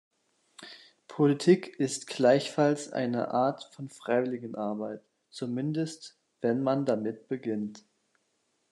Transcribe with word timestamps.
Politik 1.07 1.79
ist 1.79 2.07
gleichfalls 2.07 2.91
eine 2.91 3.27
Art 3.35 3.65
von 3.75 3.87
Freiwilligenarbeit, 3.91 5.03
zumindest 5.29 6.17
wenn 6.41 6.63
man 6.63 6.87
damit 6.87 7.27
beginnt. 7.27 7.85